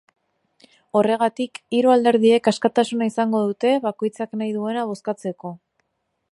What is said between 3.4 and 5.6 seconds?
dute bakoitzak nahi duena bozkatzeko.